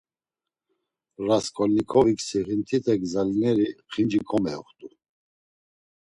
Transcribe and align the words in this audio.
Rasǩolnikovik 1.25 2.19
sixint̆ite 2.27 2.93
gzalineri, 3.01 3.67
xinci 3.91 4.19
komeoxt̆u. 4.27 4.87